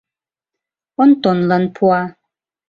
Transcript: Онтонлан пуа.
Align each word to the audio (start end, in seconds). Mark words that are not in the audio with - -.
Онтонлан 1.01 1.63
пуа. 1.75 2.01